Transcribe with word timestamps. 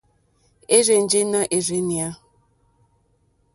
Érzènjé 0.75 1.21
nà 1.31 1.41
ɛ́rzɛ̀nɛ́á. 1.55 2.09